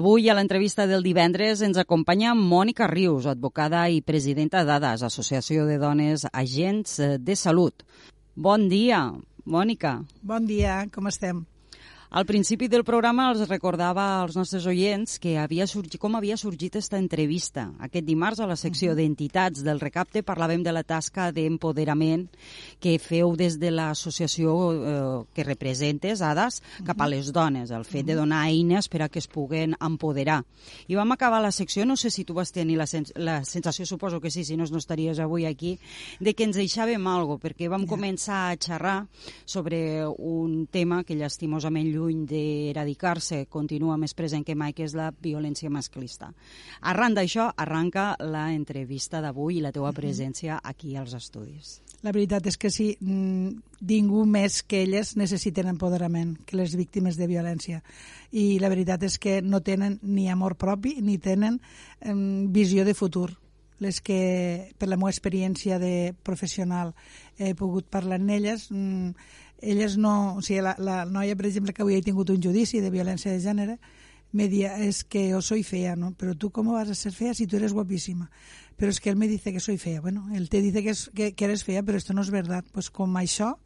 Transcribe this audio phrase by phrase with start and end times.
[0.00, 5.76] Avui, a l'entrevista del divendres, ens acompanya Mònica Rius, advocada i presidenta d'ADAS, Associació de
[5.76, 7.84] Dones Agents de Salut.
[8.32, 9.02] Bon dia,
[9.44, 9.98] Mònica.
[10.24, 11.44] Bon dia, com estem?
[12.10, 16.74] Al principi del programa els recordava als nostres oients que havia sorgit, com havia sorgit
[16.74, 17.68] aquesta entrevista.
[17.86, 22.24] Aquest dimarts a la secció d'entitats del recapte parlàvem de la tasca d'empoderament
[22.82, 25.04] que feu des de l'associació eh,
[25.36, 29.22] que representes, ADAS, cap a les dones, el fet de donar eines per a que
[29.22, 30.40] es puguen empoderar.
[30.90, 33.86] I vam acabar la secció, no sé si tu vas tenir la, sens la sensació,
[33.86, 35.76] suposo que sí, si no, no estaries avui aquí,
[36.18, 38.98] de que ens deixàvem algo, perquè vam començar a xerrar
[39.46, 45.10] sobre un tema que llastimosament lluny d'eradicar-se continua més present que mai, que és la
[45.12, 46.30] violència masclista.
[46.80, 51.80] Arran d'això, arranca la entrevista d'avui i la teua presència aquí als estudis.
[52.02, 57.28] La veritat és que sí, ningú més que elles necessiten empoderament, que les víctimes de
[57.28, 57.82] violència.
[58.32, 61.60] I la veritat és que no tenen ni amor propi ni tenen
[62.00, 62.14] eh,
[62.48, 63.28] visió de futur
[63.80, 66.92] les que, per la meva experiència de professional,
[67.40, 69.14] he pogut parlar amb elles, mmm,
[69.60, 70.36] elles no...
[70.36, 73.32] O sigui, la, la noia, per exemple, que avui he tingut un judici de violència
[73.32, 73.78] de gènere,
[74.32, 76.14] me dia, es que yo soy fea, ¿no?
[76.16, 78.30] Pero tú cómo vas a ser fea si tú eres guapísima?
[78.76, 80.00] Pero es que él me dice que soy fea.
[80.00, 82.64] Bueno, él te dice que, es, que, que eres fea, pero esto no es verdad.
[82.72, 83.56] Pues com això,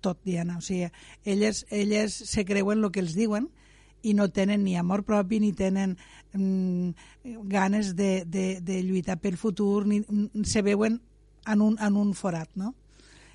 [0.00, 0.58] tot, Diana.
[0.58, 0.90] O sigui,
[1.24, 3.48] elles, elles se creuen el que els diuen
[4.02, 5.96] i no tenen ni amor propi ni tenen
[6.32, 6.90] mm,
[7.48, 10.02] ganes de, de, de lluitar pel futur, ni
[10.44, 11.00] se veuen
[11.46, 12.74] en un, en un forat, no?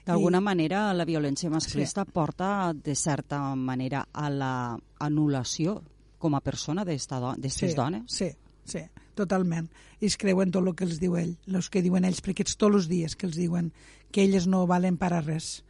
[0.05, 2.11] D'alguna manera, la violència masclista sí.
[2.13, 5.79] porta, de certa manera, a la anul·lació
[6.21, 8.03] com a persona d'aquestes sí, dones?
[8.13, 8.29] Sí,
[8.65, 8.83] sí,
[9.17, 9.69] totalment.
[9.99, 12.57] I es creuen tot el que els diu ell, els que diuen ells, perquè ets
[12.57, 13.71] tots els dies que els diuen
[14.11, 15.63] que elles no valen per a res.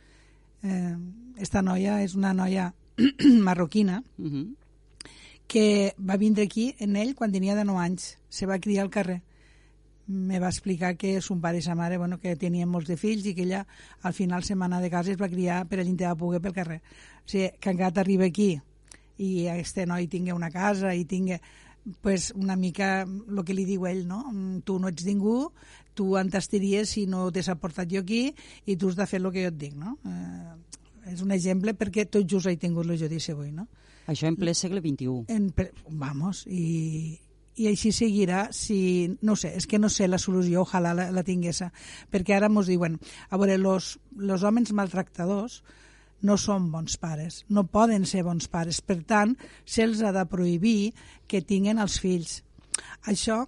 [0.63, 0.95] Eh,
[1.39, 2.73] esta noia és una noia
[3.47, 4.31] marroquina uh Mhm.
[4.43, 4.55] -huh.
[5.47, 8.17] que va vindre aquí en ell quan tenia de 9 anys.
[8.29, 9.21] Se va criar al carrer
[10.07, 13.25] me va explicar que son pare i sa mare bueno, que tenien molts de fills
[13.25, 13.65] i que ella
[14.03, 16.53] al final se m'anà de casa es va criar per a l'intent de poder pel
[16.53, 16.81] carrer.
[17.25, 18.55] O sigui, que encara arriba aquí
[19.17, 21.39] i este noi tingui una casa i tingui
[22.01, 24.23] pues, una mica el que li diu ell, no?
[24.65, 25.51] Tu no ets ningú,
[25.95, 28.27] tu entastiries si no t'he portat jo aquí
[28.65, 29.97] i tu has de fer el que jo et dic, no?
[30.05, 33.67] Eh, és un exemple perquè tot just he tingut el judici avui, no?
[34.09, 35.25] Això en ple segle XXI.
[35.33, 35.49] En,
[35.97, 37.17] vamos, i,
[37.55, 41.23] i així seguirà si, no sé, és que no sé la solució, ojalà la, la
[41.23, 41.61] tingués,
[42.11, 42.97] perquè ara ens diuen,
[43.29, 45.61] a veure, los, los homes maltractadors
[46.25, 49.35] no són bons pares, no poden ser bons pares, per tant,
[49.65, 50.93] se'ls ha de prohibir
[51.27, 52.41] que tinguin els fills.
[53.07, 53.43] Això,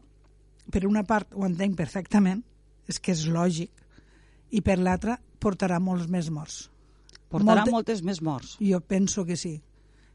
[0.72, 2.44] per una part, ho entenc perfectament,
[2.88, 3.72] és que és lògic,
[4.56, 6.68] i per l'altra, portarà molts més morts.
[7.28, 7.74] Portarà Molte...
[7.76, 8.56] moltes més morts?
[8.64, 9.58] Jo penso que sí.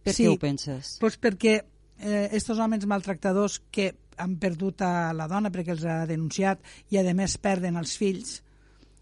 [0.03, 0.97] Per sí, què ho penses?
[1.03, 1.59] Pues perquè
[2.03, 6.99] eh, estos homes maltractadors que han perdut a la dona perquè els ha denunciat i
[7.01, 8.43] a més perden els fills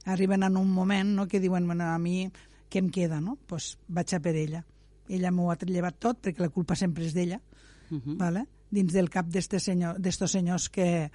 [0.06, 2.30] arriben en un moment no, que diuen bueno, a mi
[2.70, 3.18] què em queda?
[3.20, 3.36] No?
[3.46, 4.64] Pues vaig a per ella
[5.10, 7.40] ella m'ho ha llevat tot perquè la culpa sempre és d'ella
[7.90, 8.16] Uh -huh.
[8.16, 8.46] ¿vale?
[8.70, 9.98] dins del cap d'estos senyor,
[10.30, 11.10] senyors que,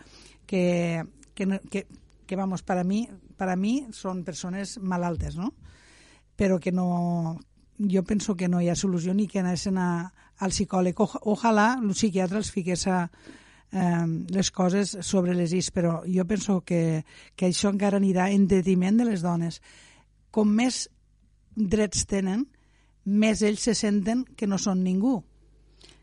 [0.46, 1.04] que,
[1.34, 1.88] que, que,
[2.26, 3.08] que vamos, para mí,
[3.38, 5.54] para mí són persones malaltes, no?
[6.36, 7.40] però que no,
[7.80, 11.00] jo penso que no hi ha solució ni que anessin a, al psicòleg.
[11.00, 13.10] O, ojalà el psiquiatre els fiqués a,
[13.72, 17.04] eh, les coses sobre les is, però jo penso que,
[17.36, 19.62] que això encara anirà en detriment de les dones.
[20.32, 20.90] Com més
[21.56, 22.48] drets tenen,
[23.06, 25.22] més ells se senten que no són ningú.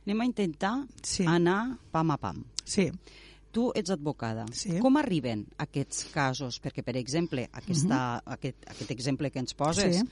[0.06, 1.24] Anem a intentar Sí.
[1.26, 2.44] anar pam a pam.
[2.64, 2.90] Sí,
[3.52, 4.46] Tu ets advocada.
[4.56, 4.78] Sí.
[4.80, 6.56] Com arriben aquests casos?
[6.64, 10.06] Perquè, per exemple, aquesta, aquest, aquest exemple que ens poses Sí.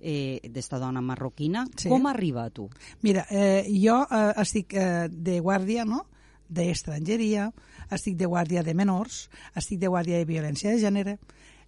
[0.00, 1.88] Eh, d'esta dona marroquina, Sí.
[1.88, 2.68] com arriba a tu?
[3.02, 6.06] Mira, eh, jo eh, estic eh, de guàrdia, no?,
[6.48, 7.52] d'estrangeria,
[7.90, 11.18] estic de guàrdia de menors, estic de guàrdia de violència de gènere,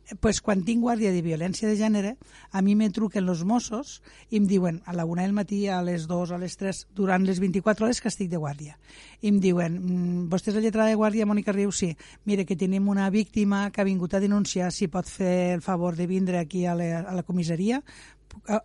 [0.09, 2.15] Eh, pues quan tinc guàrdia de violència de gènere,
[2.51, 3.99] a mi me truquen els Mossos
[4.31, 7.27] i em diuen a la una del matí, a les dues, a les tres, durant
[7.29, 8.79] les 24 hores que estic de guàrdia.
[9.21, 11.77] I em diuen, mm, vostè és la lletrada de guàrdia, Mònica Rius?
[11.77, 11.97] Sí.
[12.25, 15.95] Mire, que tenim una víctima que ha vingut a denunciar si pot fer el favor
[15.97, 17.83] de vindre aquí a la, a la comissaria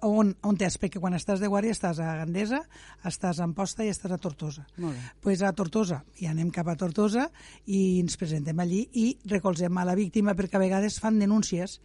[0.08, 0.78] on, on t'és?
[0.80, 2.62] Perquè quan estàs de guàrdia estàs a Gandesa,
[3.08, 4.66] estàs a Amposta i estàs a Tortosa.
[4.78, 4.94] Bé.
[5.22, 7.30] pues a Tortosa, i anem cap a Tortosa
[7.66, 11.80] i ens presentem allí i recolzem a la víctima perquè a vegades fan denúncies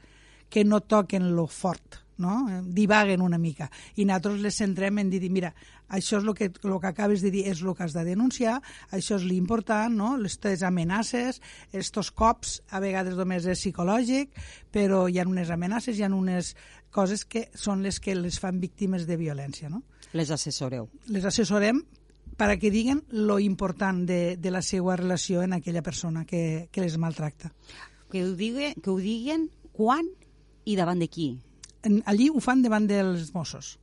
[0.48, 2.34] que no toquen lo fort, no?
[2.50, 3.70] Eh, divaguen una mica.
[3.96, 5.52] I nosaltres les centrem en dir, mira,
[5.88, 8.58] això és el que, lo que acabes de dir, és el que has de denunciar,
[8.92, 10.16] això és l'important, no?
[10.20, 11.40] Les teves amenaces,
[11.72, 14.34] estos cops, a vegades només és psicològic,
[14.74, 16.54] però hi ha unes amenaces, hi ha unes
[16.90, 19.82] coses que són les que les fan víctimes de violència, no?
[20.12, 20.88] Les assessoreu.
[21.12, 21.82] Les assessorem
[22.38, 26.68] per a que diguen lo important de, de la seva relació en aquella persona que,
[26.70, 27.52] que les maltracta.
[28.12, 30.06] Que ho, digue, que ho diguen quan
[30.64, 31.32] i davant de qui?
[31.82, 33.76] En, allí ho fan davant dels Mossos.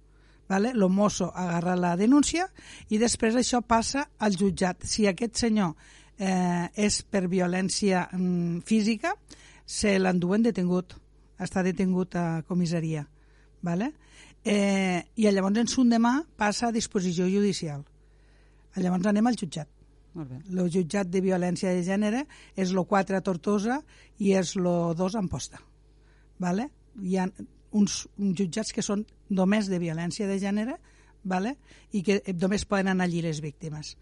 [0.47, 0.71] Vale?
[0.75, 2.45] El mosso agarra la denúncia
[2.93, 4.85] i després això passa al jutjat.
[4.85, 5.73] Si aquest senyor
[6.17, 9.15] eh, és per violència mm, física,
[9.65, 10.93] se l'enduen detengut.
[11.41, 13.07] Està detengut a comissaria.
[13.65, 13.91] Vale?
[14.45, 17.81] Eh, I llavors en son demà passa a disposició judicial.
[18.77, 19.71] Llavors anem al jutjat.
[20.15, 20.37] Molt bé.
[20.53, 22.23] El jutjat de violència de gènere
[22.55, 23.81] és el 4 a Tortosa
[24.21, 25.59] i és el 2 a Amposta.
[26.39, 26.69] Vale?
[27.01, 27.25] Hi ha
[27.75, 30.77] uns, jutjats que són només de violència de gènere
[31.25, 31.55] vale?
[31.91, 33.95] i que només poden anar allí les víctimes.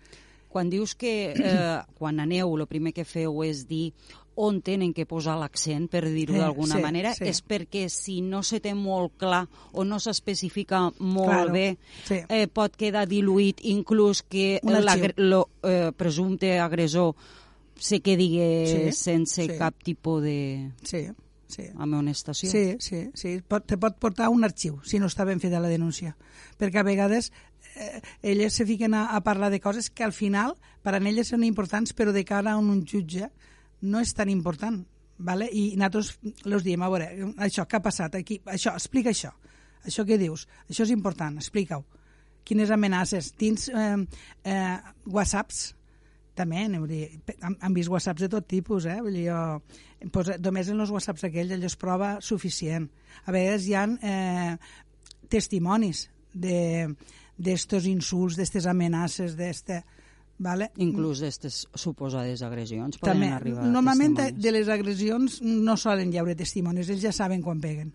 [0.53, 3.93] Quan dius que eh, quan aneu el primer que feu és dir
[4.35, 7.27] on tenen que posar l'accent, per dir-ho Eh, d'alguna sí, manera, sí.
[7.29, 9.43] és perquè si no se té molt clar
[9.77, 11.77] o no s'especifica molt Claro, bé,
[12.07, 12.17] sí.
[12.29, 17.13] eh, pot quedar diluït inclús que el eh, presumpte agressor
[17.77, 18.31] se quedi
[18.65, 19.57] Sí, sense sí.
[19.57, 21.05] cap tipus de Sí,
[21.47, 21.67] sí.
[21.77, 22.49] amonestació.
[22.49, 23.33] Sí, sí, sí.
[23.47, 26.15] Pot, te pot portar un arxiu si no està ben feta la denúncia.
[26.59, 27.31] Perquè a vegades
[27.75, 31.29] eh, elles se fiquen a, a parlar de coses que al final per a elles
[31.29, 33.29] són importants però de cara a un jutge
[33.81, 34.83] no és tan important.
[35.23, 35.47] Vale?
[35.51, 36.17] I nosaltres
[36.49, 37.09] els diem, a veure,
[37.45, 38.39] això, què ha passat aquí?
[38.49, 39.31] Això, explica això.
[39.83, 41.83] Això que dius, això és important, explica-ho.
[42.43, 43.31] Quines amenaces?
[43.39, 43.95] Tens eh,
[44.43, 45.69] eh, whatsapps?
[46.33, 47.03] També, a dir,
[47.45, 48.97] han, han vist whatsapps de tot tipus, eh?
[49.05, 52.87] Vull dir, jo, pues, només en els whatsapps aquells allò es prova suficient.
[53.27, 54.55] A vegades hi ha eh,
[55.29, 56.87] testimonis de
[57.37, 59.83] d'estos insults, d'estes amenaces, d'este...
[60.43, 60.71] Vale?
[60.81, 66.33] Inclús d'aquestes suposades agressions poden També, arribar normalment de, de les agressions no solen llaure
[66.35, 67.91] testimonis, ells ja saben quan peguen,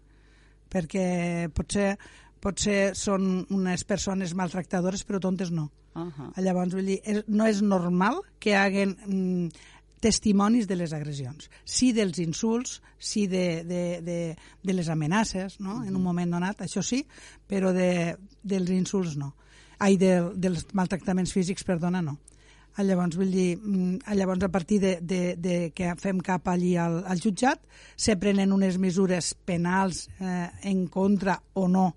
[0.70, 1.96] perquè potser,
[2.42, 5.68] potser són unes persones maltractadores però tontes no.
[5.98, 6.30] Ahà.
[6.44, 9.64] Llavors, vull dir, és, no és normal que haguen mm,
[10.00, 11.50] testimonis de les agressions.
[11.64, 14.18] Sí dels insults, sí de, de, de,
[14.62, 15.82] de les amenaces, no?
[15.84, 17.02] en un moment donat, això sí,
[17.48, 19.34] però de, dels insults no.
[19.78, 22.18] Ai, de, dels maltractaments físics, perdona, no.
[22.78, 26.46] Ah, Llavors, vull dir, mm, ah, llavors a partir de, de, de que fem cap
[26.50, 27.62] allí al, al jutjat,
[27.98, 31.88] se prenen unes mesures penals eh, en contra o no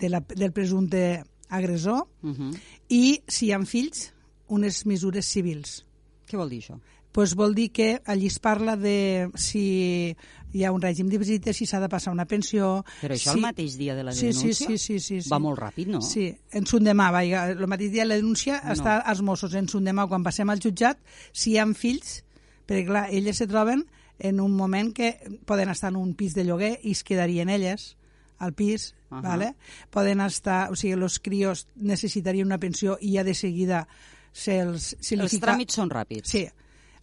[0.00, 2.56] de la, del presumpte agressor Uh -huh.
[2.88, 4.12] i, si hi ha fills,
[4.48, 5.84] unes mesures civils.
[6.28, 6.78] Què vol dir això?
[7.12, 10.14] Pues vol dir que allí es parla de si
[10.52, 12.84] hi ha un règim de visites, si s'ha de passar una pensió...
[13.00, 13.36] Però això si...
[13.38, 14.54] el mateix dia de la Sí, denúncia?
[14.54, 15.28] sí, sí, sí, sí, sí.
[15.28, 16.00] Va molt ràpid, no?
[16.00, 18.72] Sí, en son demà, vaiga, el mateix dia de la denúncia No.
[18.72, 20.98] està als Mossos, en son demà, quan passem al jutjat,
[21.32, 22.22] si hi ha fills,
[22.66, 23.86] perquè clar, elles se troben
[24.20, 27.96] en un moment que poden estar en un pis de lloguer i es quedarien elles
[28.40, 29.16] al pis, uh.
[29.16, 29.22] -huh.
[29.22, 29.54] vale?
[29.90, 33.86] poden estar, o sigui, els crios necessitarien una pensió i ja de seguida
[34.32, 34.96] se'ls...
[35.00, 35.46] Se Els fica...
[35.46, 36.28] tràmits són ràpids.
[36.30, 36.48] Sí.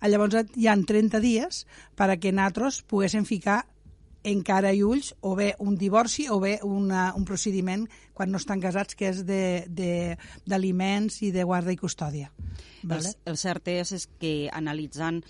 [0.01, 3.65] Llavors hi han 30 dies per a que nosaltres poguéssim ficar
[4.27, 8.61] encara i ulls o bé un divorci o bé una, un procediment quan no estan
[8.61, 12.31] casats que és d'aliments i de guarda i custòdia.
[12.83, 13.07] Vale?
[13.07, 15.23] El, el cert és, és que analitzant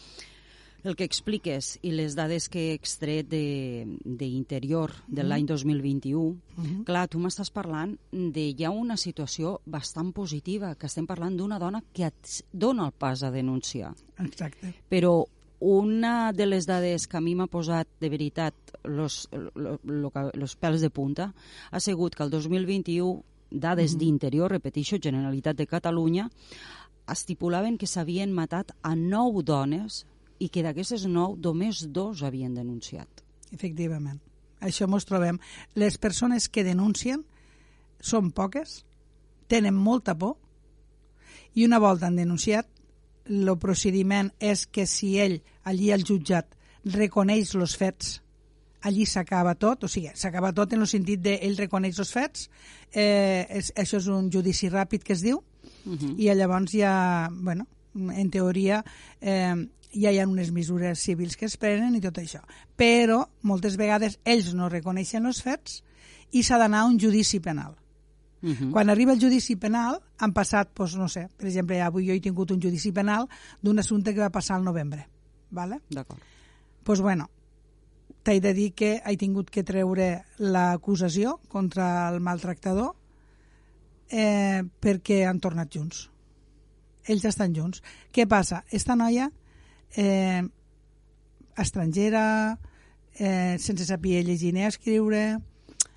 [0.88, 5.29] el que expliques i les dades que he extret de- d'Interior de, de Mhm.
[5.29, 6.36] l'any 2021,
[6.86, 11.84] clar, tu m'estàs parlant de ja una situació bastant positiva, que estem parlant d'una dona
[11.94, 13.94] que et dona el pas a denunciar.
[14.20, 14.74] Exacte.
[14.89, 15.25] Però
[15.60, 18.53] una de les dades que a mi m'ha posat de veritat
[18.84, 21.34] los, lo, lo, los pèls de punta
[21.72, 24.00] ha sigut que el 2021 dades Mhm.
[24.00, 26.29] d'interior, repeteixo, Generalitat de Catalunya,
[27.08, 30.06] estipulaven que s'havien matat a nou dones
[30.39, 33.24] i que d'aquestes nou només dos havien denunciat.
[33.51, 34.20] Efectivament.
[34.62, 35.39] Això mos trobem.
[35.75, 37.24] Les persones que denuncien
[38.01, 38.84] són poques,
[39.48, 40.36] tenen molta por,
[41.56, 42.67] i una volta han denunciat,
[43.27, 46.53] el procediment és que si ell, allí al jutjat,
[46.94, 48.22] reconeix els fets,
[48.88, 52.48] allí s'acaba tot, o sigui, s'acaba tot en el sentit de ell reconeix els fets,
[52.94, 55.44] eh, és, això és un judici ràpid que es diu,
[55.88, 56.15] Uh -huh.
[56.17, 58.84] i llavors ja, bueno, en teoria
[59.22, 59.56] eh,
[59.94, 62.41] ja hi ha unes mesures civils que es prenen i tot això.
[62.75, 65.82] Però moltes vegades ells no reconeixen els fets
[66.32, 67.75] i s'ha d'anar a un judici penal.
[68.41, 68.72] Uh -huh.
[68.72, 72.20] Quan arriba el judici penal, han passat, doncs, no sé, per exemple, avui jo he
[72.20, 73.27] tingut un judici penal
[73.62, 75.08] d'un assumpte que va passar al novembre.
[75.50, 75.82] ¿vale?
[75.89, 76.22] D'acord.
[76.84, 77.29] pues bueno,
[78.24, 82.94] t'he de dir que he tingut que treure l'acusació contra el maltractador
[84.08, 86.06] eh, perquè han tornat junts.
[87.08, 87.84] Ells estan junts.
[88.12, 88.63] Què passa?
[88.72, 89.29] Esta noia,
[89.96, 90.44] eh,
[91.58, 92.60] estrangera,
[93.17, 95.39] eh, sense saber llegir ni escriure,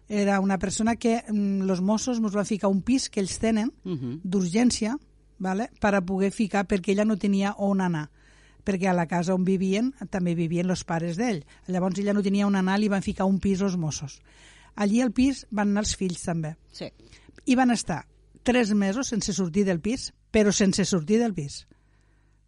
[0.08, 3.72] era una persona que mm, los Mossos ens van ficar un pis que ells tenen
[3.84, 4.20] Uh -huh.
[4.22, 4.98] d'urgència,
[5.38, 5.70] vale?
[5.80, 8.10] per a poder ficar, perquè ella no tenia on anar
[8.64, 11.44] perquè a la casa on vivien també vivien els pares d'ell.
[11.66, 14.20] Llavors ella no tenia on anar, li van ficar un pis els Mossos.
[14.76, 16.56] Allí al pis van anar els fills també.
[16.72, 16.90] Sí.
[17.46, 18.06] I van estar
[18.42, 21.66] tres mesos sense sortir del pis, però sense sortir del pis.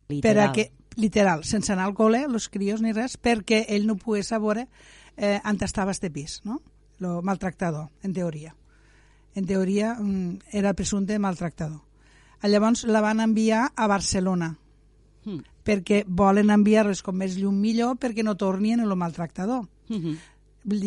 [0.09, 0.23] Literal.
[0.23, 3.97] Per a que, literal, sense anar al col·le, els crios ni res, perquè ell no
[3.97, 4.67] pogués saber
[5.17, 6.61] eh, on estava este pis, no?
[6.99, 8.55] Lo maltractador, en teoria.
[9.35, 11.81] En teoria, mm, era el presumpte maltractador.
[12.43, 14.57] Llavors la van enviar a Barcelona,
[15.25, 15.39] Mm.
[15.63, 19.69] perquè volen enviar-les com més llum millor perquè no tornin a lo maltractador.
[19.89, 20.17] Mm -hmm.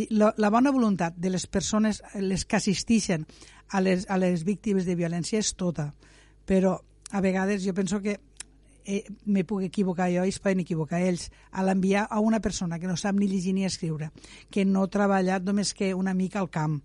[0.09, 3.25] La, la bona voluntat de les persones, les que assisteixen
[3.69, 5.93] a les, a les víctimes de violència és tota,
[6.45, 6.79] però
[7.11, 8.19] a vegades jo penso que
[8.85, 12.79] eh, me puc equivocar jo i es poden equivocar ells, a l'enviar a una persona
[12.79, 14.11] que no sap ni llegir ni escriure,
[14.49, 16.81] que no ha treballat només que una mica al camp,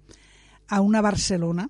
[0.68, 1.68] a una Barcelona,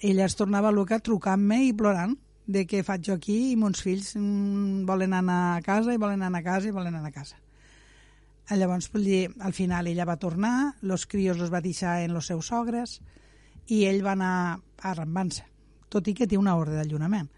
[0.00, 2.16] ella es tornava loca trucant-me i plorant
[2.46, 6.22] de què faig jo aquí i mons fills mm, volen anar a casa i volen
[6.22, 7.38] anar a casa i volen anar a casa.
[8.50, 12.26] Eh, Llavors, dir, al final ella va tornar, los crios los va deixar en los
[12.26, 13.00] seus sogres
[13.66, 15.46] i ell va anar arrambant-se,
[15.88, 17.30] tot i que té una ordre d'allunament.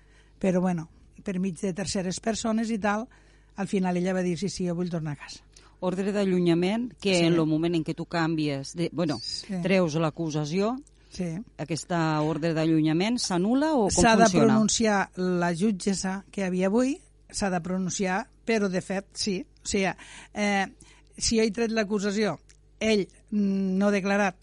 [0.42, 0.88] Però, bueno,
[1.26, 3.08] per mig de terceres persones i tal,
[3.56, 5.42] al final ella va dir, sí, sí, jo vull tornar a casa.
[5.84, 7.24] Ordre d'allunyament que Sí.
[7.26, 9.54] en el moment en què tu canvies, de, bueno, Sí.
[9.62, 10.76] treus l'acusació,
[11.10, 11.34] Sí.
[11.58, 14.46] aquesta ordre d'allunyament s'anul·la o com S'ha de funciona?
[14.46, 19.44] pronunciar la jutgessa que hi havia avui, s'ha de pronunciar, però de fet sí.
[19.64, 19.90] O sigui,
[20.34, 20.66] eh,
[21.18, 22.38] si jo he tret l'acusació,
[22.80, 24.36] ell mm, no ha declarat,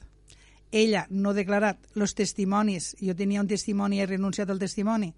[0.74, 5.12] ella no ha declarat els testimonis, jo tenia un testimoni i he renunciat al testimoni,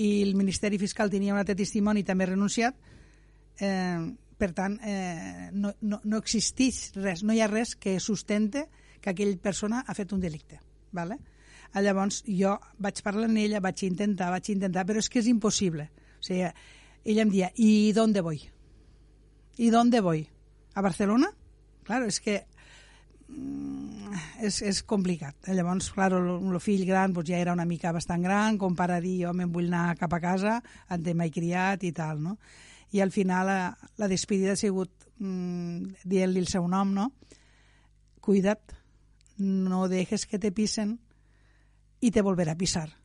[0.00, 2.78] i el Ministeri Fiscal tenia un altre testimoni i també ha renunciat,
[3.60, 4.00] eh,
[4.40, 8.64] per tant, eh, no, no, no existeix res, no hi ha res que sustente
[9.02, 10.62] que aquella persona ha fet un delicte.
[10.96, 11.18] Vale?
[11.72, 15.28] Ah, Llavors, jo vaig parlar amb ella, vaig intentar, vaig intentar, però és que és
[15.28, 15.90] impossible.
[16.18, 16.48] O sigui,
[17.04, 18.42] ella em dia, ¿y dónde voy?
[19.58, 20.28] ¿Y dónde voy?
[20.74, 21.32] ¿A Barcelona?
[21.84, 22.46] Claro, és que
[24.42, 25.36] és, és complicat.
[25.46, 28.90] Eh, Llavors, claro, el fill gran pues, ja era una mica bastant gran, com per
[28.90, 30.58] a dir jo me'n vull anar cap a casa,
[30.90, 32.38] en té mai criat i tal, no?
[32.92, 33.58] I al final la,
[33.96, 37.12] la despedida ha sigut mm, dient-li el seu nom, no?
[38.22, 38.74] Cuida't,
[39.38, 40.98] no dejes que te pisen
[42.00, 42.98] y te volverá a pisar.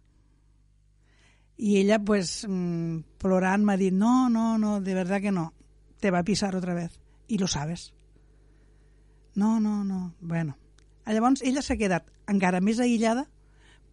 [1.58, 5.54] Y ella, pues, mmm, plorant, m'ha dit, no, no, no, de verdad que no,
[6.00, 7.00] te va a pisar otra vez.
[7.28, 7.97] Y lo sabes.
[9.38, 10.58] No, no, no, bueno.
[11.06, 13.28] Llavors, ella s'ha quedat encara més aïllada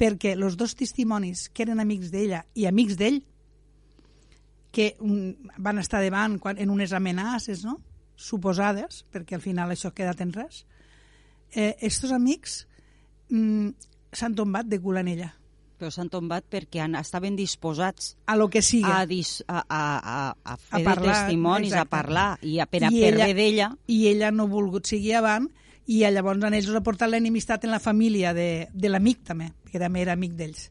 [0.01, 3.21] perquè els dos testimonis que eren amics d'ella i amics d'ell,
[4.75, 7.77] que mm, van estar davant quan, en unes amenaces, no?,
[8.17, 10.65] suposades, perquè al final això ha quedat en res,
[11.53, 12.63] eh, estos amics
[13.29, 13.69] mm,
[14.17, 15.31] s'han tombat de cul en ella.
[15.79, 18.87] Però s'han tombat perquè han, estaven disposats A lo que sigui.
[18.87, 21.91] a, dis, a, a, a, a fer A de parlar, testimonis, a exacte.
[21.97, 23.69] parlar, i a, per a I per ella- bé d'ella...
[23.87, 25.49] I ella no ha volgut seguir avant
[25.87, 29.79] i llavors en ells ha portat l'enemistat en la família de, de l'amic també, que
[29.83, 30.71] també era amic d'ells.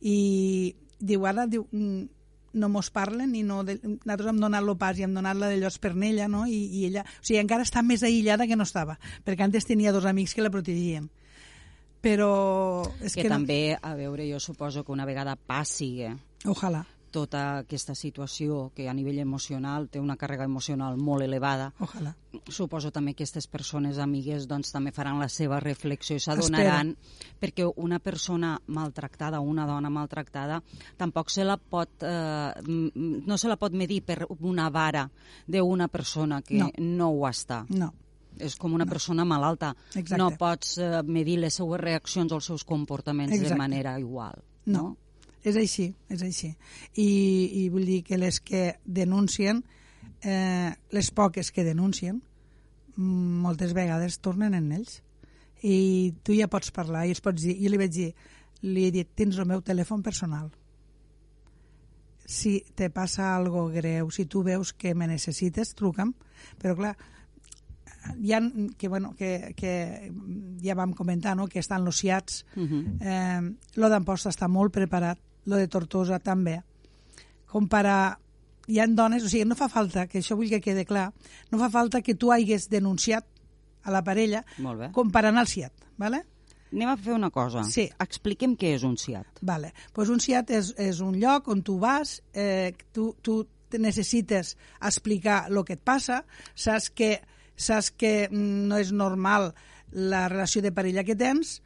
[0.00, 2.06] I diu, ara diu, "Mm,
[2.54, 5.48] no mos parlen i no, de, nosaltres hem donat lo pas i hem donat la
[5.50, 6.46] de llocs per ella, no?
[6.46, 9.92] I, i ella, o sigui, encara està més aïllada que no estava, perquè antes tenia
[9.92, 11.10] dos amics que la protegien.
[12.04, 16.12] Però és que, que, també, a veure, jo suposo que una vegada passi eh,
[16.44, 16.84] ojalà,
[17.14, 22.10] tota aquesta situació que a nivell emocional té una càrrega emocional molt elevada, ojalà.
[22.50, 26.90] suposo també que aquestes persones amigues doncs, també faran la seva reflexió i s'adonaran
[27.40, 30.58] perquè una persona maltractada, una dona maltractada,
[30.98, 35.06] tampoc se la pot, eh, no se la pot medir per una vara
[35.46, 36.72] d'una persona que No.
[36.78, 37.62] no ho està.
[37.70, 37.92] No,
[38.42, 39.74] És com una persona malalta.
[39.94, 40.18] Exacte.
[40.18, 43.58] No pots eh, medir les seues reaccions o els seus comportaments de Exacte.
[43.58, 44.42] manera igual.
[44.66, 44.82] No.
[44.82, 44.96] No?
[45.44, 46.54] És així, és així.
[46.96, 47.08] I,
[47.60, 49.60] i vull dir que les que denuncien,
[50.24, 52.22] eh, les poques que denuncien,
[52.96, 55.02] mm, moltes vegades tornen en ells.
[55.62, 58.10] I tu ja pots parlar i els pots dir, jo li vaig dir,
[58.64, 60.50] li he dit, tens el meu telèfon personal.
[62.24, 66.14] Si te passa algo greu, si tu veus que me necessites, truca'm.
[66.60, 66.94] Però clar,
[68.20, 68.40] hi ha,
[68.76, 70.10] que, bueno, que, que
[70.62, 72.96] ja vam comentar, no?, que estan los CIATs, Uh -huh.
[73.00, 76.62] Eh, lo d'Amposta està molt preparat, lo de Tortosa també.
[77.46, 78.18] Com per a...
[78.66, 81.12] Hi ha dones, o sigui, no fa falta, que això vull que quede clar,
[81.50, 83.24] no fa falta que tu hagués denunciat
[83.82, 84.92] a la parella Molt bé.
[84.92, 86.24] com per anar al CIAT, ¿vale?
[86.72, 87.62] Anem a fer una cosa.
[87.64, 87.90] Sí.
[88.00, 89.26] Expliquem què és un CIAT.
[89.42, 89.72] Vale.
[89.92, 94.56] Pues un CIAT és, és un lloc on tu vas, eh, tu, tu te necessites
[94.80, 97.20] explicar el que et passa, saps que,
[97.56, 99.52] saps que mm, no és normal
[99.90, 101.60] la relació de parella que tens,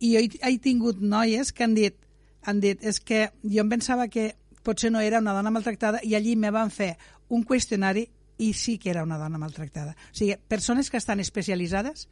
[0.00, 1.98] i jo he, he tingut noies que han dit
[2.42, 4.30] han dit és que jo em pensava que
[4.64, 6.94] potser no era una dona maltractada i allí me van fer
[7.28, 8.06] un qüestionari
[8.40, 9.92] i sí que era una dona maltractada.
[9.92, 12.08] O sigui, persones que estan especialitzades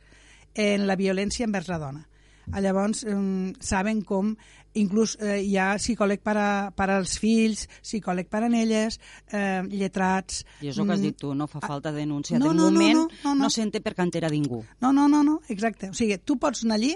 [0.55, 2.05] en la violència envers la dona.
[2.53, 4.37] Ah, llavors, eh, saben com
[4.79, 8.99] inclús eh, hi ha psicòleg per, a, per als fills, psicòleg per a elles,
[9.33, 10.45] eh, lletrats...
[10.63, 12.39] I és el que has dit tu, no fa falta denúncia.
[12.39, 13.43] No, de no, moment no, no, no, no.
[13.47, 14.63] no sente per cantera ningú.
[14.81, 15.91] No, no, no, no, exacte.
[15.91, 16.95] O sigui, tu pots anar allí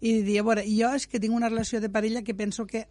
[0.00, 2.86] i dir, a veure, jo és que tinc una relació de parella que penso que,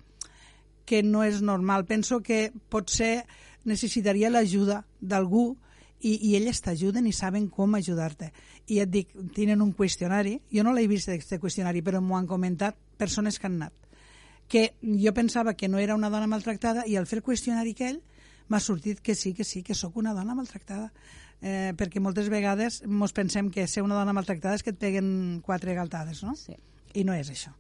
[0.86, 1.88] que no és normal.
[1.88, 3.26] Penso que potser
[3.68, 5.56] necessitaria l'ajuda d'algú
[6.01, 8.32] i, i elles t'ajuden i saben com ajudar-te.
[8.68, 12.30] I et dic, tenen un qüestionari, jo no l'he vist aquest qüestionari, però m'ho han
[12.30, 13.74] comentat persones que han anat,
[14.48, 18.01] que jo pensava que no era una dona maltractada i al fer el qüestionari aquell
[18.48, 20.92] m'ha sortit que sí, que sí, que sóc una dona maltractada.
[21.38, 25.44] Eh, perquè moltes vegades ens pensem que ser una dona maltractada és que et peguen
[25.46, 26.34] quatre galtades, no?
[26.34, 26.58] Sí.
[26.98, 27.54] I no és això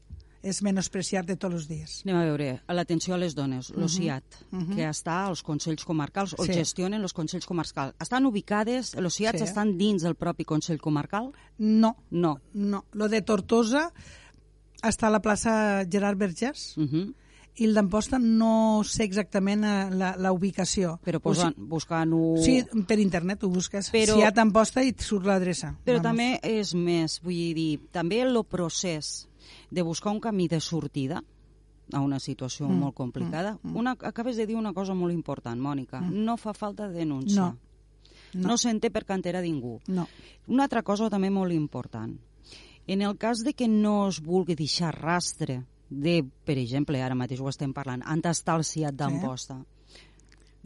[0.43, 2.01] és menospreciar-te tots els dies.
[2.05, 3.79] Anem a veure, l'atenció a les dones, uh -huh.
[3.81, 4.75] l'OCIAT, uh -huh.
[4.75, 6.53] que està als Consells Comarcals, o sí.
[6.53, 7.95] gestionen els Consells Comarcals.
[7.99, 9.43] Estan ubicades, l'OCIAT sí.
[9.43, 11.31] estan dins del propi Consell Comarcal?
[11.57, 11.95] No.
[12.09, 12.39] No.
[12.53, 12.85] No.
[12.93, 13.91] Lo de Tortosa
[14.83, 17.13] està a la plaça Gerard Vergés, uh -huh
[17.57, 20.97] i el d'Amposta no sé exactament eh, la, la ubicació.
[21.05, 22.35] Però posen, o buscant-ho...
[22.43, 23.89] Sí, per internet ho busques.
[23.93, 25.73] Però, si hi ha d'Amposta i et surt l'adreça.
[25.87, 26.07] Però Vamos.
[26.11, 29.27] també és més, vull dir, també el procés
[29.71, 31.23] de buscar un camí de sortida
[31.93, 33.57] a una situació mm, molt complicada.
[33.61, 33.77] Mm, mm.
[33.77, 36.01] Una, acabes de dir una cosa molt important, Mònica.
[36.01, 36.25] Mm.
[36.25, 37.41] No fa falta denúncia.
[37.41, 37.55] No.
[38.33, 39.77] No, no s'entén per cantera ningú.
[39.87, 40.07] No.
[40.51, 42.17] Una altra cosa també molt important.
[42.87, 47.41] En el cas de que no es vulgui deixar rastre de, per exemple, ara mateix
[47.41, 50.03] ho estem parlant, entastar el ciat d'Amposta, sí.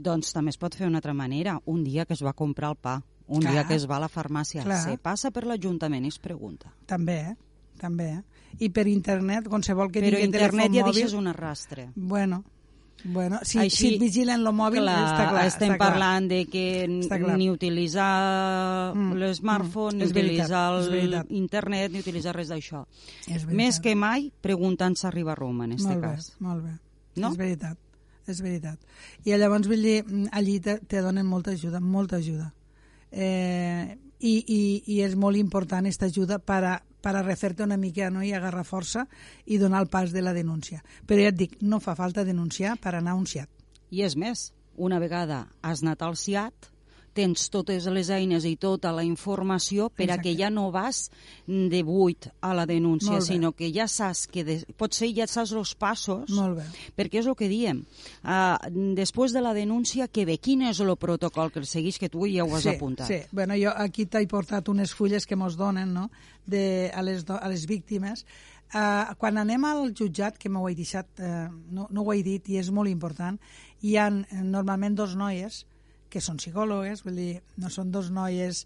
[0.01, 1.59] doncs també es pot fer una altra manera.
[1.65, 3.53] Un dia que es va comprar el pa, un Clar.
[3.53, 4.81] dia que es va a la farmàcia, Clar.
[4.83, 6.73] se passa per l'Ajuntament i es pregunta.
[6.89, 7.35] També, eh?
[7.81, 8.47] També, eh?
[8.61, 10.97] I per internet, qualsevol que Però tingui internet telèfon ja mòbil...
[10.99, 11.91] deixes un arrastre.
[11.95, 12.43] Bueno,
[13.03, 15.45] Bueno, si, Així, si et vigilen el mòbil, clar, està clar.
[15.49, 16.37] Estem està parlant clar.
[16.37, 20.65] de que ni utilitzar mm, l'smartphone, mm, ni utilitzar
[21.29, 22.83] l'internet, ni utilitzar res d'això.
[23.49, 26.29] Més que mai, preguntant-se arriba a Roma, en aquest cas.
[26.35, 26.75] Bé, molt bé,
[27.23, 27.31] no?
[27.33, 27.81] és veritat.
[28.29, 28.77] És veritat.
[29.25, 29.97] I llavors, vull dir,
[30.31, 32.51] allí te, te donen molta ajuda, molta ajuda.
[33.11, 34.61] Eh, i, i,
[34.93, 38.23] i és molt important aquesta ajuda per a, per a refer-te una mica no?
[38.23, 39.05] i agarrar força
[39.45, 40.83] i donar el pas de la denúncia.
[41.07, 43.49] Però ja et dic, no fa falta denunciar per anar a un CIAT.
[43.91, 46.71] I és més, una vegada has anat al CIAT,
[47.13, 50.19] tens totes les eines i tota la informació per Exacte.
[50.19, 51.09] a que ja no vas
[51.45, 55.73] de buit a la denúncia, sinó que ja saps que de, potser ja saps els
[55.75, 56.67] passos, Molt bé.
[56.97, 57.83] perquè és el que diem.
[58.23, 60.37] Uh, després de la denúncia, que ve?
[60.37, 63.07] Quin és el protocol que segueix, que tu ja ho has sí, apuntat?
[63.07, 66.09] Sí, bueno, jo aquí t'he portat unes fulles que mos donen no?
[66.45, 68.25] de, a, les, a les víctimes
[68.71, 72.45] Uh, quan anem al jutjat, que m'ho he deixat, uh, no, no ho he dit
[72.53, 73.35] i és molt important,
[73.83, 75.65] hi ha normalment dos noies
[76.11, 78.65] que són psicòlogues, vull dir, no són dos noies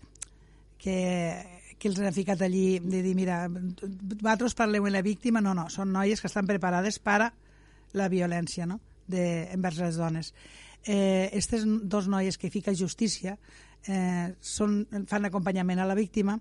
[0.82, 0.98] que,
[1.78, 5.68] que els han ficat allí de dir, mira, vosaltres parleu amb la víctima, no, no,
[5.70, 7.32] són noies que estan preparades per a
[7.96, 8.80] la violència no?
[9.08, 10.34] de, envers les dones.
[10.86, 13.38] Eh, aquestes dos noies que fica justícia
[13.88, 16.38] eh, són, fan acompanyament a la víctima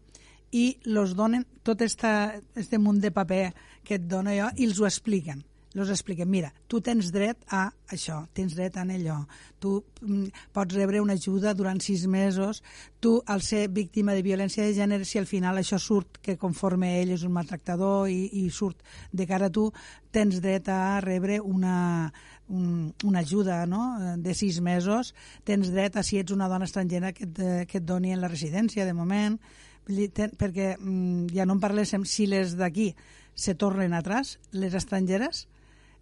[0.55, 3.47] i los donen tot esta, este munt de paper
[3.85, 5.43] que et dono jo i els ho expliquen
[5.83, 9.17] els expliquem, mira, tu tens dret a això, tens dret a allò,
[9.59, 12.63] tu mm, pots rebre una ajuda durant sis mesos,
[13.01, 17.01] tu, al ser víctima de violència de gènere, si al final això surt que conforme
[17.01, 19.67] ell és un maltractador i, i surt de cara a tu,
[20.15, 22.13] tens dret a rebre una,
[22.49, 24.15] un, una ajuda no?
[24.19, 27.87] de sis mesos, tens dret a, si ets una dona estrangera, que et, que et
[27.87, 29.41] doni en la residència, de moment,
[29.85, 32.95] perquè mm, ja no en parléssim, si les d'aquí
[33.35, 35.49] se tornen atrás, les estrangeres,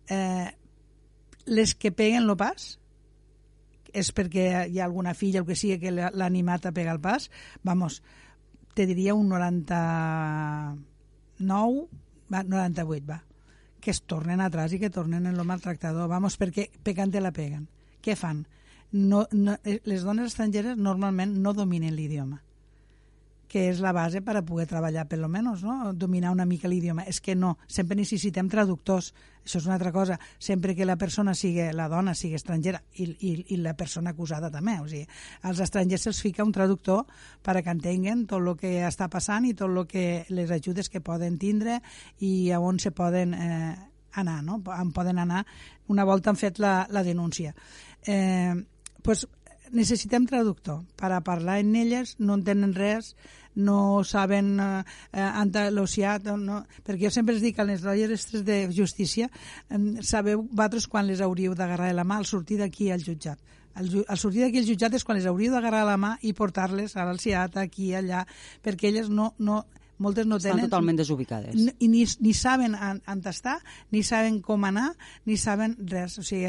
[0.09, 0.51] eh,
[1.47, 2.79] les que peguen el pas
[3.93, 7.01] és perquè hi ha alguna filla o que sigui que l'ha animat a pegar el
[7.05, 7.31] pas,
[7.63, 8.03] vamos,
[8.75, 11.89] te diria un 99,
[12.33, 13.25] va, 98, va,
[13.81, 17.33] que es tornen atrás i que tornen en lo maltractador, vamos, perquè pecant te la
[17.37, 17.69] peguen.
[18.01, 18.47] Què fan?
[18.93, 22.43] No, no, eh, les dones estrangeres normalment no dominen l'idioma
[23.53, 25.93] que és la base per a poder treballar, per lo menos, no?
[25.93, 27.05] dominar una mica l'idioma.
[27.05, 29.11] És que no, sempre necessitem traductors.
[29.43, 30.17] Això és una altra cosa.
[30.41, 34.49] Sempre que la persona sigui, la dona sigui estrangera i, i, i la persona acusada
[34.55, 34.79] també.
[34.81, 35.05] O sigui,
[35.45, 37.05] als estrangers se'ls fica un traductor
[37.45, 40.89] per a que entenguen tot el que està passant i tot el que les ajudes
[40.89, 41.83] que poden tindre
[42.25, 43.77] i a on se poden eh,
[44.17, 44.63] anar, no?
[44.65, 45.45] On poden anar
[45.93, 47.53] una volta han fet la, la denúncia.
[48.07, 48.57] Eh,
[49.03, 49.27] pues,
[49.73, 53.17] necessitem traductor per a parlar en elles, no entenen res,
[53.55, 58.59] no saben eh, eh, andalusiat, no, perquè jo sempre els dic a les noies de
[58.73, 59.29] justícia,
[59.69, 63.39] eh, sabeu vosaltres quan les hauríeu d'agarrar la mà al sortir d'aquí al jutjat.
[63.75, 66.97] Al, al sortir d'aquí al jutjat és quan les hauríeu d'agarrar la mà i portar-les
[66.97, 68.27] a l'alciat, aquí, allà,
[68.63, 69.63] perquè elles no, no,
[69.99, 70.69] moltes no Estan tenen...
[70.69, 71.55] totalment desubicades.
[71.57, 73.59] N- I ni, ni saben on estar,
[73.91, 74.91] ni saben com anar,
[75.25, 76.19] ni saben res.
[76.19, 76.45] O sigui,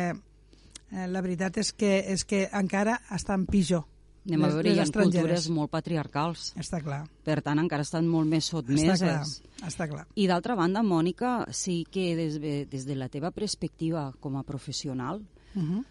[0.91, 3.85] eh, la veritat és que, és que encara estan pitjor.
[4.25, 6.53] Anem a les- veure, les hi ha cultures molt patriarcals.
[6.55, 8.99] Està clar, Per tant, encara estan molt més està sotmeses.
[9.01, 10.07] clar, està clar.
[10.15, 14.43] I d'altra banda, Mònica, sí que des de, des de la teva perspectiva com a
[14.43, 15.21] professional,
[15.55, 15.85] Uh -huh.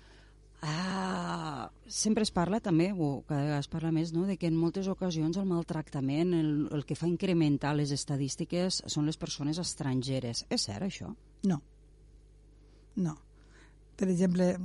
[0.62, 4.56] ah, sempre es parla també, o cada vegada es parla més, no, de que en
[4.56, 10.46] moltes ocasions el maltractament, el, el que fa incrementar les estadístiques són les persones estrangeres.
[10.50, 11.14] És cert, això?
[11.44, 11.60] No.
[12.96, 13.16] No.
[13.96, 14.56] Per exemple,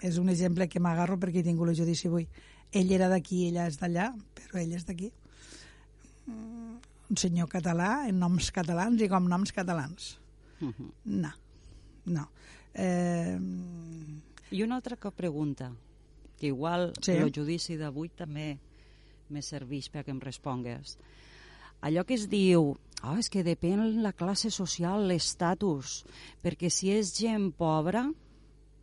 [0.00, 2.26] és un exemple que m'agarro perquè he tingut el judici avui.
[2.72, 5.10] Ell era d'aquí, ella és d'allà, però ell és d'aquí.
[6.26, 6.78] Mm,
[7.10, 10.12] Un senyor català, en noms catalans i com noms catalans.
[10.60, 10.90] Uh -huh.
[11.04, 11.32] No,
[12.04, 12.28] no.
[12.72, 13.36] Eh,
[14.52, 15.72] I una altra que pregunta,
[16.38, 17.12] que igual Sí.
[17.12, 18.58] el judici d'avui també
[19.28, 20.98] me serveix perquè em respongues.
[21.82, 26.04] Allò que es diu, oh, és que depèn la classe social, l'estatus,
[26.42, 28.12] perquè si és gent pobra,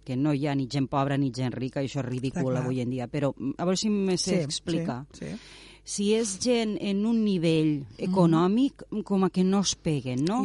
[0.08, 2.63] que no hi ha ni gent pobra ni gent rica, i això és ridícul clar.
[2.63, 5.02] avui en dia, però mm, a veure si me sé explicar.
[5.12, 5.65] Sí, sí.
[5.88, 10.41] Si és gent en un nivell econòmic, com a que no es peguen, no?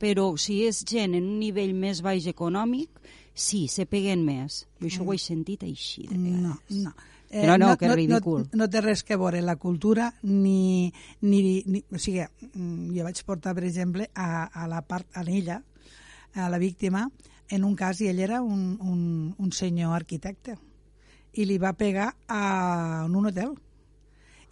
[0.00, 2.88] Però si és gent en un nivell més baix econòmic,
[3.36, 4.62] sí, se peguen més.
[4.80, 6.40] Jo això ho he sentit així, de vegades.
[6.80, 6.94] No, no.
[7.28, 8.46] Eh, Que no, no, que ridícul.
[8.52, 10.92] No, no té res que veure la cultura ni...
[11.20, 12.24] ni, ni o sigui,
[12.54, 15.60] mm, jo vaig portar, per exemple, a, a la part, a ella,
[16.32, 17.10] a la víctima,
[17.50, 20.56] en un cas, i ell era un, un, un senyor arquitecte,
[21.36, 23.52] i li va pegar a, en un hotel.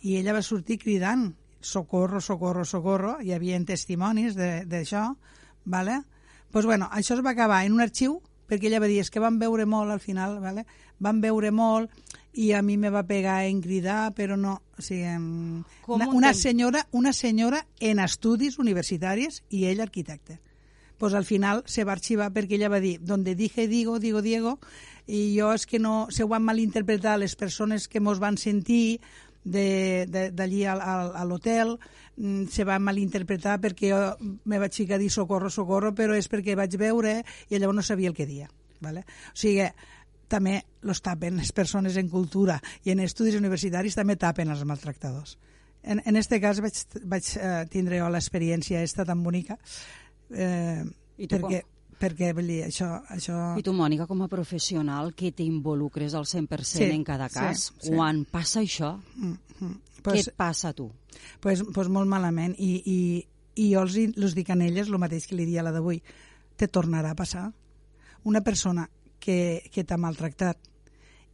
[0.04, 1.30] I ella va sortir cridant
[1.64, 5.14] socorro, socorro, socorro, hi havia testimonis de- d'això,
[5.64, 6.02] vale?
[6.54, 9.18] pues bueno, això es va acabar en un arxiu perquè ella va dir, és que
[9.18, 10.66] van veure molt al final, vale?
[11.02, 11.90] van veure molt
[12.34, 15.08] i a mi me va pegar en cridar, però no, o sigui,
[15.88, 20.38] una, un una senyora, una senyora en estudis universitaris i ell arquitecte.
[21.04, 24.54] Pues al final se va arxivar perquè ella va dir, donde dije digo, digo Diego,
[25.04, 29.02] i jo és que no, se ho van malinterpretar les persones que mos van sentir
[29.44, 31.74] d'allí al, al, a l'hotel,
[32.16, 33.98] mm, se va malinterpretar perquè jo
[34.48, 37.18] me vaig ficar a dir socorro, socorro, però és perquè vaig veure
[37.50, 38.48] i llavors no sabia el que dia.
[38.80, 39.04] Vale?
[39.04, 39.66] O sigui,
[40.32, 45.36] també los tapen les persones en cultura i en estudis universitaris també tapen els maltractadors.
[45.84, 49.58] En, en este cas vaig, vaig eh, tindre jo l'experiència esta tan bonica
[50.30, 50.84] eh,
[51.18, 51.60] I tu perquè,
[52.00, 53.36] perquè vull dir, això, això...
[53.58, 57.72] I tu, Mònica, com a professional, que t'involucres al 100% Sí, en cada sí, cas,
[57.78, 57.90] sí.
[57.94, 59.74] quan passa això, Mm, mm.
[60.02, 60.90] què Pues, et passa a tu?
[61.40, 62.98] pues, pues molt malament i, i,
[63.56, 66.02] i jo els, els dic a elles el mateix que li dia a la d'avui
[66.56, 67.52] te tornarà a passar
[68.24, 70.58] una persona que, que t'ha maltractat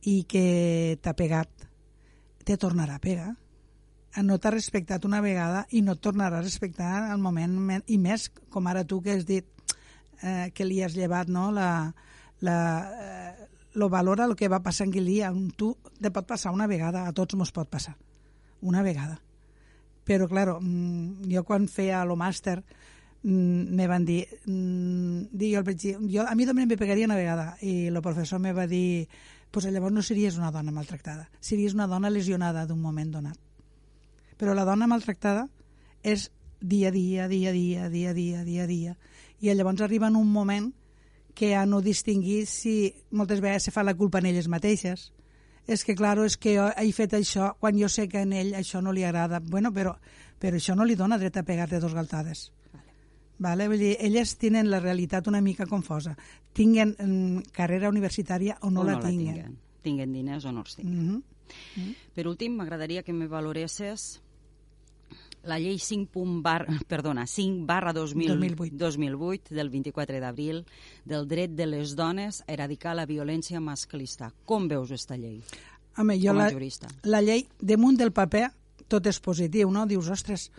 [0.07, 1.49] i que t'ha pegat
[2.45, 3.33] te tornarà a pegar
[4.25, 7.99] no t'ha respectat una vegada i no et tornarà a respectar al moment me- i
[7.99, 9.47] més com ara tu que has dit
[10.23, 11.95] eh, que li has llevat no, la,
[12.41, 12.57] la,
[12.91, 15.31] eh, lo valora el que va passar en dia.
[15.33, 17.97] Un Tu te pot passar una vegada, a tots mos pot passar.
[18.61, 19.21] Una vegada.
[20.05, 22.65] Però, claro, mm, jo quan feia lo màster
[23.23, 26.75] mm, me van dir, mm, dir jo, el vaig dir, jo, a mi també em
[26.77, 29.07] pegaria una vegada i el professor me va dir
[29.51, 33.39] pues llavors no series una dona maltractada, series una dona lesionada d'un moment donat.
[34.41, 35.45] Però la dona maltractada
[36.03, 38.97] és dia a dia, dia a dia, dia a dia, dia a dia.
[39.41, 40.71] I llavors arriba en un moment
[41.35, 45.11] que a no distingir si moltes vegades se fa la culpa en elles mateixes.
[45.69, 48.55] És que, claro, és que jo he fet això quan jo sé que en ell
[48.57, 49.41] això no li agrada.
[49.41, 49.95] Bueno, però,
[50.41, 52.51] però això no li dona dret a pegar-te dos galtades.
[53.41, 53.69] Vale?
[53.69, 56.17] Vull dir, elles tenen la realitat una mica confosa.
[56.53, 59.37] Tinguen mm, carrera universitària o no, o la, no tinguen.
[59.37, 59.61] la tinguen.
[59.85, 61.05] Tinguen diners o no els tinguen.
[61.05, 61.21] Mm
[61.77, 61.95] -hmm.
[62.15, 64.21] Per últim, m'agradaria que me valoresses
[65.45, 68.77] la llei 5, punt bar, perdona, 5 barra 2000, 2008.
[68.77, 70.65] 2008 del 24 d'abril
[71.05, 74.33] del dret de les dones a eradicar la violència masclista.
[74.45, 75.41] Com veus aquesta llei?
[75.99, 76.89] Home, jo Com a la, jurista.
[77.05, 78.51] la llei, damunt del paper,
[78.89, 79.87] tot és positiu, no?
[79.87, 80.51] Dius, ostres,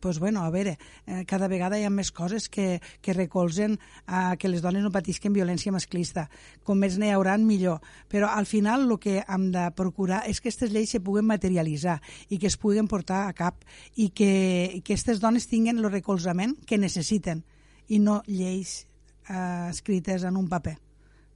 [0.00, 4.36] pues bueno, a veure, eh, cada vegada hi ha més coses que, que recolzen a
[4.36, 6.26] que les dones no patisquen violència masclista.
[6.64, 7.80] Com més n'hi hauran, millor.
[8.08, 12.00] Però al final el que hem de procurar és que aquestes lleis se puguen materialitzar
[12.28, 13.64] i que es puguen portar a cap
[13.94, 17.44] i que, que aquestes dones tinguen el recolzament que necessiten
[17.88, 18.86] i no lleis
[19.28, 20.76] eh, escrites en un paper.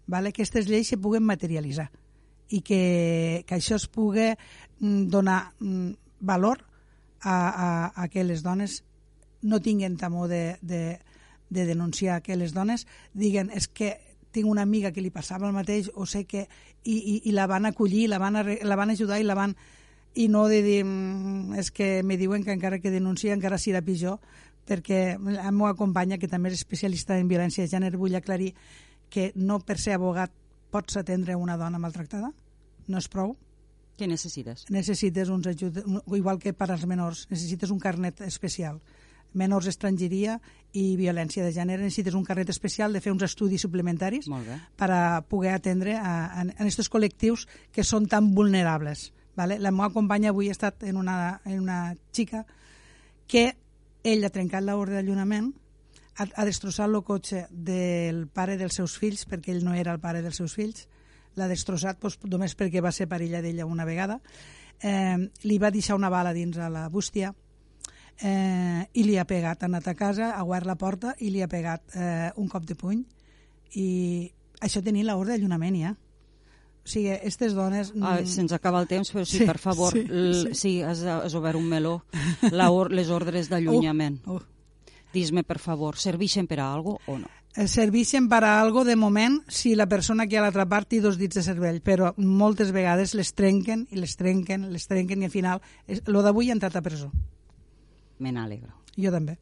[0.06, 0.32] Vale?
[0.32, 1.88] Que aquestes lleis se puguen materialitzar
[2.52, 6.60] i que, que això es pugui mm, donar mm, valor
[7.24, 8.82] a, a, a que les dones
[9.42, 11.00] no tinguin temor de, de,
[11.50, 13.96] de denunciar, que les dones diguen és que
[14.34, 16.48] tinc una amiga que li passava el mateix o sé que...
[16.84, 19.54] i, i, i la van acollir, la van, la van ajudar i la van
[20.14, 23.82] i no de dir mm, és que me diuen que encara que denuncia encara serà
[23.82, 24.20] pitjor
[24.64, 28.54] perquè la meva companya, que també és especialista en violència de gènere, vull aclarir
[29.12, 30.32] que no per ser abogat
[30.72, 32.32] pots atendre una dona maltractada,
[32.88, 33.34] no és prou.
[33.98, 34.66] Què necessites?
[34.74, 35.84] Necessites uns ajuts,
[36.16, 38.80] igual que per als menors, necessites un carnet especial
[39.34, 40.38] menors estrangeria
[40.72, 41.82] i violència de gènere.
[41.82, 44.30] Necessites un carnet especial de fer uns estudis suplementaris
[44.78, 49.10] per a poder atendre a, a, a aquests col·lectius que són tan vulnerables.
[49.34, 49.58] Vale?
[49.58, 51.78] La meva companya avui ha estat en una, en una
[52.14, 52.44] xica
[53.26, 53.50] que
[54.06, 55.50] ell ha trencat l'ordre d'allunament,
[56.14, 60.02] ha, ha destrossat el cotxe del pare dels seus fills, perquè ell no era el
[60.02, 60.86] pare dels seus fills,
[61.36, 64.20] l'ha destrossat doncs, només perquè va ser parella d'ella una vegada,
[64.82, 67.34] eh, li va deixar una bala dins a la bústia,
[68.22, 71.42] eh, i li ha pegat, ha anat a casa, ha obert la porta i li
[71.42, 73.04] ha pegat eh, un cop de puny
[73.80, 74.30] i
[74.62, 75.94] això tenia l'ordre d'allunament ja.
[76.84, 77.94] O sigui, aquestes dones...
[78.04, 80.50] Ah, se'ns acaba el temps, però sí, sí per favor, sí, sí.
[80.60, 81.94] sí has, has obert un meló.
[82.52, 84.20] La or, les ordres d'allunyament.
[84.28, 84.92] Uh, uh.
[85.14, 87.30] Dis-me, per favor, serveixen per a algo o no?
[87.54, 90.88] Eh, serveixen per a algo de moment si la persona que ha a l'altra part
[90.90, 95.22] té dos dits de cervell, però moltes vegades les trenquen i les trenquen, les trenquen
[95.22, 95.62] i al final...
[96.10, 97.12] Lo d'avui ha entrat a presó
[98.18, 98.72] me n'alegro.
[98.96, 99.36] Jo també.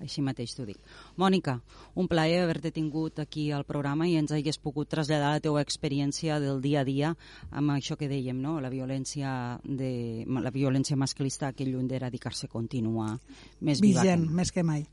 [0.00, 0.78] Així mateix t'ho dic.
[1.20, 1.58] Mònica,
[2.00, 6.38] un plaer haver-te tingut aquí al programa i ens hagués pogut traslladar la teva experiència
[6.40, 7.10] del dia a dia
[7.50, 8.56] amb això que dèiem, no?
[8.64, 13.12] la violència de la violència masclista que lluny d'eradicar-se continua
[13.60, 14.34] més Vigent, viva que mai.
[14.40, 14.86] més que mai.